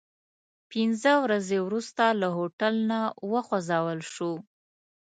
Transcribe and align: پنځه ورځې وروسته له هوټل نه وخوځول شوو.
پنځه 0.71 1.13
ورځې 1.23 1.57
وروسته 1.61 2.03
له 2.21 2.27
هوټل 2.37 2.73
نه 2.91 2.99
وخوځول 3.31 3.99
شوو. 4.13 4.35